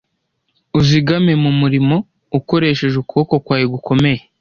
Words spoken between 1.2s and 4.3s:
mu muriro ukoresheje ukuboko kwawe gukomeye